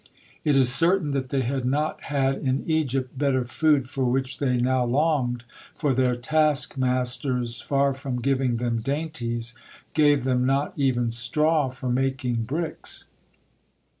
[0.43, 4.57] It is certain that they had not had in Egypt better food for which they
[4.57, 5.43] now longed,
[5.75, 9.53] for their taskmasters, far from giving them dainties,
[9.93, 13.05] gave them not even straw for making bricks.